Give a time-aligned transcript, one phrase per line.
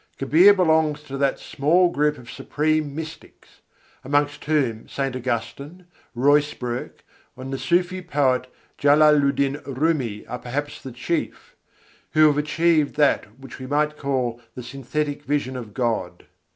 [0.17, 3.61] Kabîr belongs to that small group of supreme mystics
[4.03, 5.15] amongst whom St.
[5.15, 5.85] Augustine,
[6.17, 7.03] Ruysbroeck,
[7.37, 11.55] and the Sûfî poet Jalâlu'ddîn Rûmî are perhaps the chief
[12.13, 16.25] who have achieved that which we might call the synthetic vision of God.